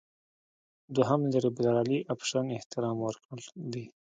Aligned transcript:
دوهم 0.95 1.21
لېبرالي 1.33 1.99
اپشن 2.13 2.45
احترام 2.57 2.97
ورکړل 3.01 3.41
دي. 3.73 3.85